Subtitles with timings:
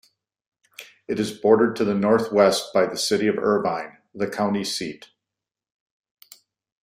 [1.07, 5.11] It is bordered to the northwest by the city of Irvine, the county seat.